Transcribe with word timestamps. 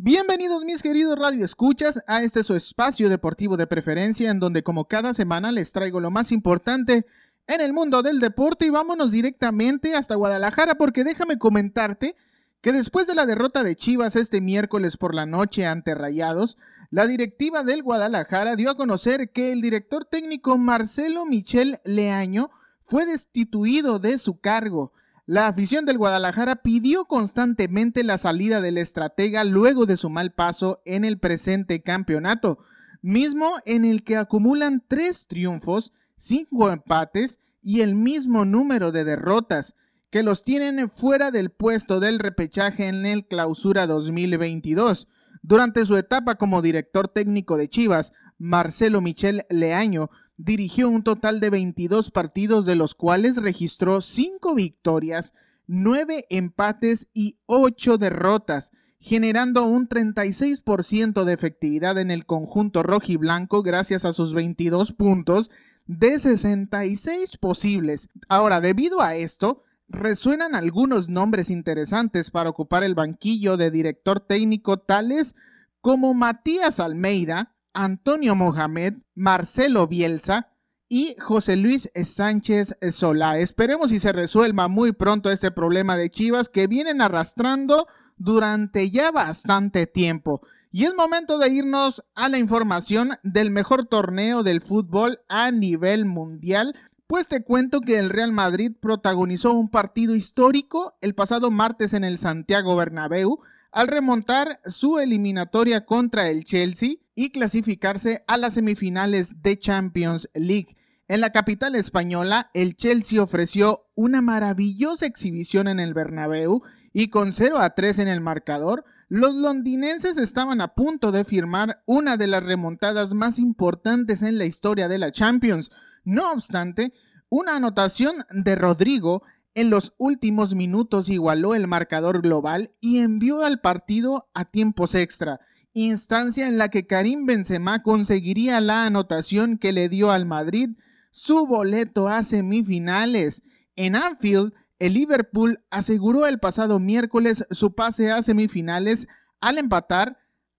Bienvenidos 0.00 0.64
mis 0.64 0.80
queridos 0.80 1.18
radioescuchas 1.18 2.04
a 2.06 2.22
este 2.22 2.44
su 2.44 2.54
espacio 2.54 3.08
deportivo 3.08 3.56
de 3.56 3.66
preferencia 3.66 4.30
en 4.30 4.38
donde 4.38 4.62
como 4.62 4.84
cada 4.84 5.12
semana 5.12 5.50
les 5.50 5.72
traigo 5.72 5.98
lo 5.98 6.12
más 6.12 6.30
importante 6.30 7.04
en 7.48 7.60
el 7.60 7.72
mundo 7.72 8.04
del 8.04 8.20
deporte 8.20 8.64
y 8.66 8.70
vámonos 8.70 9.10
directamente 9.10 9.96
hasta 9.96 10.14
Guadalajara 10.14 10.76
porque 10.76 11.02
déjame 11.02 11.36
comentarte 11.36 12.14
que 12.60 12.70
después 12.70 13.08
de 13.08 13.16
la 13.16 13.26
derrota 13.26 13.64
de 13.64 13.74
Chivas 13.74 14.14
este 14.14 14.40
miércoles 14.40 14.96
por 14.96 15.16
la 15.16 15.26
noche 15.26 15.66
ante 15.66 15.96
Rayados, 15.96 16.58
la 16.92 17.08
directiva 17.08 17.64
del 17.64 17.82
Guadalajara 17.82 18.54
dio 18.54 18.70
a 18.70 18.76
conocer 18.76 19.32
que 19.32 19.50
el 19.50 19.60
director 19.60 20.04
técnico 20.04 20.58
Marcelo 20.58 21.26
Michel 21.26 21.80
Leaño 21.84 22.50
fue 22.84 23.04
destituido 23.04 23.98
de 23.98 24.18
su 24.18 24.38
cargo. 24.38 24.92
La 25.28 25.46
afición 25.46 25.84
del 25.84 25.98
Guadalajara 25.98 26.56
pidió 26.62 27.04
constantemente 27.04 28.02
la 28.02 28.16
salida 28.16 28.62
del 28.62 28.78
estratega 28.78 29.44
luego 29.44 29.84
de 29.84 29.98
su 29.98 30.08
mal 30.08 30.32
paso 30.32 30.80
en 30.86 31.04
el 31.04 31.18
presente 31.18 31.82
campeonato, 31.82 32.60
mismo 33.02 33.50
en 33.66 33.84
el 33.84 34.04
que 34.04 34.16
acumulan 34.16 34.82
tres 34.88 35.26
triunfos, 35.26 35.92
cinco 36.16 36.70
empates 36.70 37.40
y 37.60 37.82
el 37.82 37.94
mismo 37.94 38.46
número 38.46 38.90
de 38.90 39.04
derrotas 39.04 39.74
que 40.08 40.22
los 40.22 40.44
tienen 40.44 40.88
fuera 40.88 41.30
del 41.30 41.50
puesto 41.50 42.00
del 42.00 42.20
repechaje 42.20 42.88
en 42.88 43.04
el 43.04 43.26
clausura 43.26 43.86
2022. 43.86 45.08
Durante 45.42 45.84
su 45.84 45.98
etapa 45.98 46.36
como 46.36 46.62
director 46.62 47.06
técnico 47.06 47.58
de 47.58 47.68
Chivas, 47.68 48.14
Marcelo 48.38 49.02
Michel 49.02 49.44
Leaño 49.50 50.08
dirigió 50.38 50.88
un 50.88 51.02
total 51.02 51.40
de 51.40 51.50
22 51.50 52.10
partidos 52.10 52.64
de 52.64 52.76
los 52.76 52.94
cuales 52.94 53.36
registró 53.36 54.00
5 54.00 54.54
victorias, 54.54 55.34
9 55.66 56.26
empates 56.30 57.08
y 57.12 57.38
8 57.46 57.98
derrotas, 57.98 58.72
generando 59.00 59.64
un 59.64 59.88
36% 59.88 61.24
de 61.24 61.32
efectividad 61.32 61.98
en 61.98 62.10
el 62.10 62.24
conjunto 62.24 62.82
rojiblanco 62.82 63.62
gracias 63.62 64.04
a 64.04 64.12
sus 64.12 64.32
22 64.32 64.92
puntos 64.92 65.50
de 65.86 66.18
66 66.18 67.36
posibles. 67.38 68.08
Ahora, 68.28 68.60
debido 68.60 69.00
a 69.02 69.16
esto, 69.16 69.64
resuenan 69.88 70.54
algunos 70.54 71.08
nombres 71.08 71.50
interesantes 71.50 72.30
para 72.30 72.50
ocupar 72.50 72.84
el 72.84 72.94
banquillo 72.94 73.56
de 73.56 73.70
director 73.70 74.20
técnico 74.20 74.78
tales 74.78 75.34
como 75.80 76.14
Matías 76.14 76.78
Almeida, 76.78 77.54
Antonio 77.78 78.34
Mohamed, 78.34 78.94
Marcelo 79.14 79.86
Bielsa 79.86 80.48
y 80.88 81.14
José 81.20 81.54
Luis 81.54 81.88
Sánchez 81.94 82.76
Solá. 82.90 83.38
Esperemos 83.38 83.92
y 83.92 84.00
se 84.00 84.12
resuelva 84.12 84.66
muy 84.66 84.90
pronto 84.90 85.30
este 85.30 85.52
problema 85.52 85.96
de 85.96 86.10
Chivas 86.10 86.48
que 86.48 86.66
vienen 86.66 87.00
arrastrando 87.00 87.86
durante 88.16 88.90
ya 88.90 89.12
bastante 89.12 89.86
tiempo. 89.86 90.42
Y 90.72 90.86
es 90.86 90.94
momento 90.94 91.38
de 91.38 91.50
irnos 91.50 92.02
a 92.16 92.28
la 92.28 92.38
información 92.38 93.12
del 93.22 93.52
mejor 93.52 93.86
torneo 93.86 94.42
del 94.42 94.60
fútbol 94.60 95.20
a 95.28 95.52
nivel 95.52 96.04
mundial 96.04 96.74
pues 97.08 97.26
te 97.26 97.42
cuento 97.42 97.80
que 97.80 97.98
el 97.98 98.10
Real 98.10 98.32
Madrid 98.32 98.70
protagonizó 98.78 99.54
un 99.54 99.70
partido 99.70 100.14
histórico 100.14 100.98
el 101.00 101.14
pasado 101.14 101.50
martes 101.50 101.94
en 101.94 102.04
el 102.04 102.18
Santiago 102.18 102.76
Bernabéu 102.76 103.40
al 103.72 103.88
remontar 103.88 104.60
su 104.66 104.98
eliminatoria 104.98 105.84
contra 105.84 106.28
el 106.28 106.44
Chelsea 106.44 106.96
y 107.14 107.30
clasificarse 107.30 108.24
a 108.26 108.36
las 108.36 108.54
semifinales 108.54 109.42
de 109.42 109.58
Champions 109.58 110.28
League. 110.34 110.76
En 111.08 111.20
la 111.20 111.32
capital 111.32 111.74
española, 111.74 112.50
el 112.52 112.76
Chelsea 112.76 113.22
ofreció 113.22 113.86
una 113.94 114.20
maravillosa 114.20 115.06
exhibición 115.06 115.66
en 115.66 115.80
el 115.80 115.94
Bernabéu 115.94 116.62
y 116.92 117.08
con 117.08 117.32
0 117.32 117.58
a 117.58 117.74
3 117.74 118.00
en 118.00 118.08
el 118.08 118.20
marcador, 118.20 118.84
los 119.08 119.34
londinenses 119.34 120.18
estaban 120.18 120.60
a 120.60 120.74
punto 120.74 121.12
de 121.12 121.24
firmar 121.24 121.82
una 121.86 122.18
de 122.18 122.26
las 122.26 122.44
remontadas 122.44 123.14
más 123.14 123.38
importantes 123.38 124.20
en 124.20 124.36
la 124.36 124.44
historia 124.44 124.86
de 124.86 124.98
la 124.98 125.10
Champions, 125.10 125.70
no 126.04 126.30
obstante, 126.30 126.92
una 127.30 127.56
anotación 127.56 128.26
de 128.30 128.54
Rodrigo 128.54 129.22
en 129.54 129.70
los 129.70 129.94
últimos 129.98 130.54
minutos 130.54 131.08
igualó 131.08 131.54
el 131.54 131.66
marcador 131.66 132.22
global 132.22 132.72
y 132.80 132.98
envió 132.98 133.44
al 133.44 133.60
partido 133.60 134.28
a 134.34 134.44
tiempos 134.44 134.94
extra, 134.94 135.40
instancia 135.72 136.46
en 136.46 136.58
la 136.58 136.68
que 136.68 136.86
Karim 136.86 137.26
Benzema 137.26 137.82
conseguiría 137.82 138.60
la 138.60 138.84
anotación 138.84 139.58
que 139.58 139.72
le 139.72 139.88
dio 139.88 140.10
al 140.10 140.26
Madrid 140.26 140.70
su 141.10 141.46
boleto 141.46 142.08
a 142.08 142.22
semifinales. 142.22 143.42
En 143.76 143.96
Anfield, 143.96 144.52
el 144.78 144.94
Liverpool 144.94 145.64
aseguró 145.70 146.26
el 146.26 146.38
pasado 146.38 146.78
miércoles 146.78 147.44
su 147.50 147.74
pase 147.74 148.12
a 148.12 148.22
semifinales 148.22 149.08
al 149.40 149.58
empatar 149.58 150.18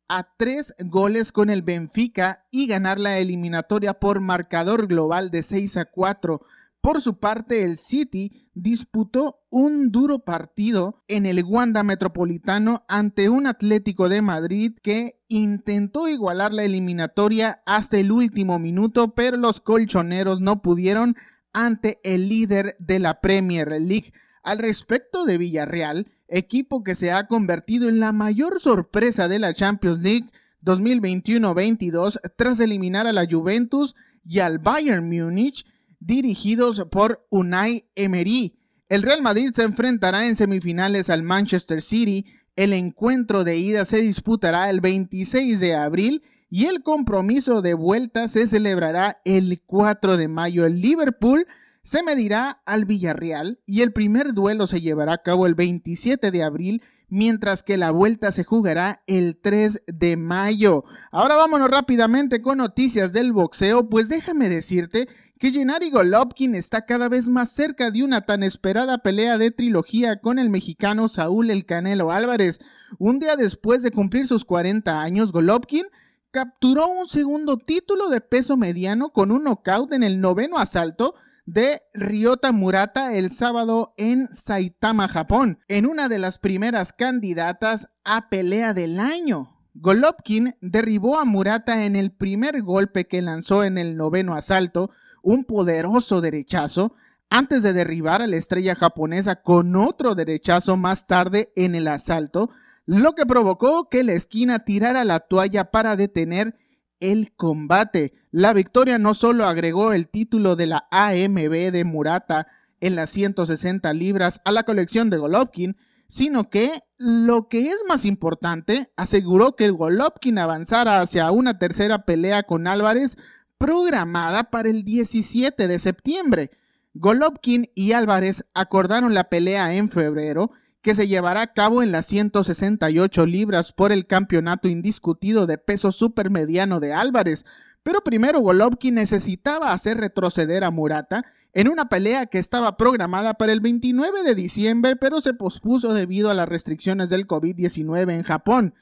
a 0.09 0.35
tres 0.37 0.73
goles 0.79 1.31
con 1.31 1.49
el 1.49 1.61
Benfica 1.61 2.45
y 2.51 2.67
ganar 2.67 2.99
la 2.99 3.19
eliminatoria 3.19 3.93
por 3.93 4.19
marcador 4.19 4.87
global 4.87 5.29
de 5.29 5.43
6 5.43 5.77
a 5.77 5.85
4. 5.85 6.41
Por 6.81 7.01
su 7.01 7.19
parte, 7.19 7.63
el 7.63 7.77
City 7.77 8.49
disputó 8.53 9.41
un 9.49 9.91
duro 9.91 10.19
partido 10.19 11.03
en 11.07 11.25
el 11.25 11.43
Wanda 11.43 11.83
Metropolitano 11.83 12.85
ante 12.87 13.27
un 13.27 13.47
Atlético 13.47 14.07
de 14.07 14.21
Madrid 14.21 14.73
que 14.81 15.19
intentó 15.27 16.07
igualar 16.07 16.53
la 16.53 16.63
eliminatoria 16.63 17.61
hasta 17.65 17.97
el 17.97 18.11
último 18.11 18.59
minuto, 18.59 19.13
pero 19.13 19.35
los 19.35 19.59
colchoneros 19.59 20.39
no 20.39 20.61
pudieron 20.61 21.15
ante 21.51 21.99
el 22.03 22.29
líder 22.29 22.77
de 22.79 22.99
la 22.99 23.19
Premier 23.19 23.67
League. 23.81 24.13
Al 24.41 24.59
respecto 24.59 25.25
de 25.25 25.37
Villarreal, 25.37 26.07
equipo 26.29 26.83
que 26.83 26.95
se 26.95 27.11
ha 27.11 27.27
convertido 27.27 27.89
en 27.89 27.99
la 27.99 28.13
mayor 28.13 28.59
sorpresa 28.61 29.27
de 29.27 29.39
la 29.39 29.53
Champions 29.53 29.99
League 29.99 30.29
2021-22 30.63 32.19
tras 32.37 32.59
eliminar 32.59 33.05
a 33.07 33.13
la 33.13 33.27
Juventus 33.29 33.95
y 34.25 34.39
al 34.39 34.59
Bayern 34.59 35.07
Múnich, 35.09 35.65
dirigidos 35.99 36.85
por 36.91 37.25
Unai 37.29 37.85
Emery. 37.95 38.55
El 38.87 39.03
Real 39.03 39.21
Madrid 39.21 39.51
se 39.53 39.63
enfrentará 39.63 40.27
en 40.27 40.35
semifinales 40.35 41.09
al 41.09 41.23
Manchester 41.23 41.81
City. 41.81 42.25
El 42.55 42.73
encuentro 42.73 43.43
de 43.43 43.57
ida 43.57 43.85
se 43.85 44.01
disputará 44.01 44.69
el 44.69 44.81
26 44.81 45.59
de 45.59 45.75
abril 45.75 46.23
y 46.49 46.65
el 46.65 46.81
compromiso 46.81 47.61
de 47.61 47.75
vuelta 47.75 48.27
se 48.27 48.47
celebrará 48.47 49.21
el 49.23 49.61
4 49.65 50.17
de 50.17 50.27
mayo. 50.27 50.65
El 50.65 50.81
Liverpool 50.81 51.45
se 51.83 52.03
medirá 52.03 52.61
al 52.65 52.85
Villarreal 52.85 53.59
y 53.65 53.81
el 53.81 53.93
primer 53.93 54.33
duelo 54.33 54.67
se 54.67 54.81
llevará 54.81 55.13
a 55.13 55.23
cabo 55.23 55.45
el 55.45 55.55
27 55.55 56.31
de 56.31 56.43
abril, 56.43 56.81
mientras 57.09 57.63
que 57.63 57.77
la 57.77 57.91
vuelta 57.91 58.31
se 58.31 58.43
jugará 58.43 59.03
el 59.07 59.37
3 59.41 59.83
de 59.87 60.17
mayo. 60.17 60.83
Ahora 61.11 61.35
vámonos 61.35 61.69
rápidamente 61.69 62.41
con 62.41 62.59
noticias 62.59 63.13
del 63.13 63.33
boxeo, 63.33 63.89
pues 63.89 64.09
déjame 64.09 64.49
decirte 64.49 65.07
que 65.39 65.51
Gennady 65.51 65.89
Golovkin 65.89 66.53
está 66.55 66.85
cada 66.85 67.07
vez 67.07 67.29
más 67.29 67.49
cerca 67.49 67.91
de 67.91 68.03
una 68.03 68.25
tan 68.25 68.43
esperada 68.43 68.97
pelea 68.99 69.37
de 69.37 69.51
trilogía 69.51 70.19
con 70.19 70.37
el 70.37 70.49
mexicano 70.49 71.07
Saúl 71.07 71.49
El 71.49 71.65
Canelo 71.65 72.11
Álvarez. 72.11 72.59
Un 72.97 73.19
día 73.19 73.35
después 73.35 73.81
de 73.81 73.91
cumplir 73.91 74.27
sus 74.27 74.43
40 74.43 75.01
años, 75.01 75.31
Golovkin 75.31 75.85
capturó 76.31 76.87
un 76.87 77.07
segundo 77.07 77.57
título 77.57 78.09
de 78.09 78.21
peso 78.21 78.57
mediano 78.57 79.11
con 79.11 79.31
un 79.31 79.43
knockout 79.43 79.93
en 79.93 80.03
el 80.03 80.19
noveno 80.21 80.57
asalto 80.57 81.15
de 81.53 81.81
Ryota 81.95 82.51
Murata 82.51 83.15
el 83.15 83.31
sábado 83.31 83.95
en 83.97 84.27
Saitama, 84.27 85.07
Japón, 85.07 85.59
en 85.67 85.87
una 85.87 86.07
de 86.07 86.19
las 86.19 86.37
primeras 86.37 86.93
candidatas 86.93 87.89
a 88.03 88.29
pelea 88.29 88.75
del 88.75 88.99
año. 88.99 89.57
Golovkin 89.73 90.55
derribó 90.61 91.17
a 91.17 91.25
Murata 91.25 91.85
en 91.85 91.95
el 91.95 92.11
primer 92.11 92.61
golpe 92.61 93.07
que 93.07 93.23
lanzó 93.23 93.63
en 93.63 93.79
el 93.79 93.97
noveno 93.97 94.35
asalto, 94.35 94.91
un 95.23 95.43
poderoso 95.43 96.21
derechazo, 96.21 96.93
antes 97.31 97.63
de 97.63 97.73
derribar 97.73 98.21
a 98.21 98.27
la 98.27 98.37
estrella 98.37 98.75
japonesa 98.75 99.41
con 99.41 99.75
otro 99.75 100.13
derechazo 100.13 100.77
más 100.77 101.07
tarde 101.07 101.51
en 101.55 101.73
el 101.73 101.87
asalto, 101.87 102.51
lo 102.85 103.13
que 103.13 103.25
provocó 103.25 103.89
que 103.89 104.03
la 104.03 104.13
esquina 104.13 104.59
tirara 104.65 105.03
la 105.03 105.19
toalla 105.21 105.71
para 105.71 105.95
detener 105.95 106.55
el 106.99 107.33
combate. 107.35 108.13
La 108.31 108.53
victoria 108.53 108.97
no 108.97 109.13
solo 109.13 109.45
agregó 109.45 109.93
el 109.93 110.07
título 110.07 110.55
de 110.55 110.67
la 110.67 110.87
AMB 110.91 111.71
de 111.71 111.83
Murata 111.83 112.47
en 112.81 112.95
las 112.95 113.09
160 113.11 113.91
libras 113.93 114.41
a 114.45 114.51
la 114.51 114.63
colección 114.63 115.09
de 115.09 115.17
Golovkin, 115.17 115.77
sino 116.07 116.49
que, 116.49 116.81
lo 116.97 117.47
que 117.47 117.67
es 117.67 117.83
más 117.87 118.05
importante, 118.05 118.91
aseguró 118.95 119.55
que 119.55 119.69
Golovkin 119.69 120.37
avanzara 120.37 121.01
hacia 121.01 121.31
una 121.31 121.59
tercera 121.59 122.05
pelea 122.05 122.43
con 122.43 122.67
Álvarez 122.67 123.17
programada 123.57 124.45
para 124.45 124.69
el 124.69 124.83
17 124.83 125.67
de 125.67 125.79
septiembre. 125.79 126.51
Golovkin 126.93 127.69
y 127.75 127.91
Álvarez 127.91 128.45
acordaron 128.53 129.13
la 129.13 129.25
pelea 129.25 129.73
en 129.75 129.89
febrero 129.89 130.51
que 130.81 130.95
se 130.95 131.07
llevará 131.07 131.41
a 131.41 131.53
cabo 131.53 131.83
en 131.83 131.91
las 131.91 132.05
168 132.05 133.25
libras 133.25 133.73
por 133.73 133.91
el 133.91 134.07
campeonato 134.07 134.67
indiscutido 134.67 135.45
de 135.45 135.57
peso 135.57 135.91
supermediano 135.91 136.79
de 136.79 136.93
Álvarez. 136.93 137.45
Pero 137.83 138.01
primero 138.01 138.39
Golovkin 138.39 138.95
necesitaba 138.95 139.73
hacer 139.73 139.97
retroceder 139.97 140.63
a 140.63 140.71
Murata 140.71 141.25
en 141.53 141.67
una 141.67 141.89
pelea 141.89 142.27
que 142.27 142.37
estaba 142.37 142.77
programada 142.77 143.33
para 143.33 143.51
el 143.51 143.59
29 143.59 144.23
de 144.23 144.35
diciembre, 144.35 144.95
pero 144.95 145.19
se 145.19 145.33
pospuso 145.33 145.93
debido 145.93 146.29
a 146.29 146.33
las 146.33 146.47
restricciones 146.47 147.09
del 147.09 147.27
COVID-19 147.27 148.13
en 148.13 148.23
Japón. 148.23 148.75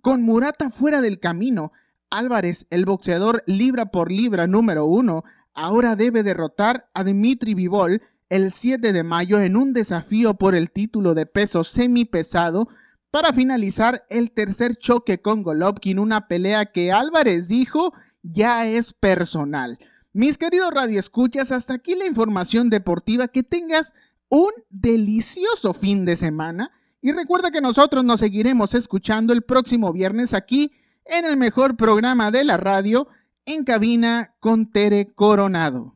Con 0.00 0.22
Murata 0.22 0.70
fuera 0.70 1.00
del 1.00 1.18
camino, 1.18 1.72
Álvarez, 2.10 2.66
el 2.70 2.84
boxeador 2.84 3.42
libra 3.46 3.86
por 3.86 4.10
libra 4.10 4.46
número 4.46 4.86
uno, 4.86 5.24
ahora 5.54 5.96
debe 5.96 6.22
derrotar 6.22 6.88
a 6.94 7.04
Dimitri 7.04 7.54
Vivol 7.54 8.02
el 8.32 8.50
7 8.50 8.94
de 8.94 9.02
mayo 9.02 9.40
en 9.40 9.56
un 9.56 9.74
desafío 9.74 10.32
por 10.32 10.54
el 10.54 10.70
título 10.70 11.12
de 11.12 11.26
peso 11.26 11.64
semipesado 11.64 12.66
para 13.10 13.34
finalizar 13.34 14.06
el 14.08 14.30
tercer 14.30 14.76
choque 14.76 15.20
con 15.20 15.42
Golovkin, 15.42 15.98
una 15.98 16.28
pelea 16.28 16.64
que 16.64 16.92
Álvarez 16.92 17.48
dijo 17.48 17.92
ya 18.22 18.66
es 18.66 18.94
personal. 18.94 19.78
Mis 20.14 20.38
queridos 20.38 20.72
radioescuchas, 20.72 21.52
hasta 21.52 21.74
aquí 21.74 21.94
la 21.94 22.06
información 22.06 22.70
deportiva. 22.70 23.28
Que 23.28 23.42
tengas 23.42 23.92
un 24.30 24.50
delicioso 24.70 25.74
fin 25.74 26.06
de 26.06 26.16
semana. 26.16 26.70
Y 27.02 27.12
recuerda 27.12 27.50
que 27.50 27.60
nosotros 27.60 28.02
nos 28.02 28.20
seguiremos 28.20 28.72
escuchando 28.72 29.34
el 29.34 29.42
próximo 29.42 29.92
viernes 29.92 30.32
aquí 30.32 30.72
en 31.04 31.26
el 31.26 31.36
mejor 31.36 31.76
programa 31.76 32.30
de 32.30 32.44
la 32.44 32.56
radio, 32.56 33.08
en 33.44 33.64
cabina 33.64 34.34
con 34.40 34.70
Tere 34.70 35.12
Coronado. 35.14 35.90